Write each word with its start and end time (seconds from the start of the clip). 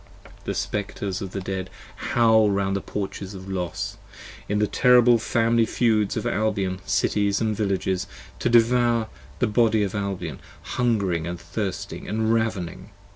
The 0.45 0.55
Spectres 0.55 1.21
of 1.21 1.29
the 1.29 1.41
Dead 1.41 1.69
howl 1.95 2.49
round 2.49 2.75
the 2.75 2.81
porches 2.81 3.35
of 3.35 3.47
Los, 3.47 3.97
45 4.47 4.49
In 4.49 4.57
the 4.57 4.65
terrible 4.65 5.19
Family 5.19 5.67
feuds 5.67 6.17
of 6.17 6.25
Albion's 6.25 6.91
cities 6.91 7.39
& 7.39 7.39
villages, 7.39 8.07
To 8.39 8.49
devour 8.49 9.09
the 9.37 9.45
Body 9.45 9.83
of 9.83 9.93
Albion, 9.93 10.39
hung'ring 10.73 11.27
& 11.37 11.37
thirsting 11.37 12.05
& 12.05 12.07
rav'ning. 12.33 12.89